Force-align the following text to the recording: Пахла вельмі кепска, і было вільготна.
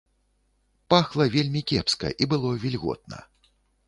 Пахла 0.93 1.27
вельмі 1.35 1.61
кепска, 1.71 2.09
і 2.23 2.29
было 2.31 2.55
вільготна. 2.65 3.19